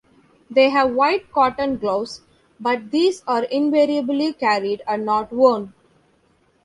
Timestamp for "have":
0.69-0.95